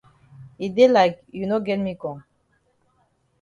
[0.65, 2.19] E dey like you no get me kong